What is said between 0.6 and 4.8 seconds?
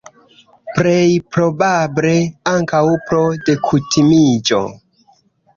Plej probable, ankaŭ pro dekutimiĝo.